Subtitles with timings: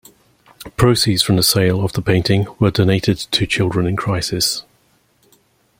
[0.77, 4.63] Proceeds from the sale of the painting were donated to Children in Crisis.